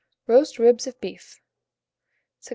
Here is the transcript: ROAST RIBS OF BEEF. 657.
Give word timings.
ROAST 0.25 0.57
RIBS 0.57 0.87
OF 0.87 0.99
BEEF. 0.99 1.39
657. 2.39 2.43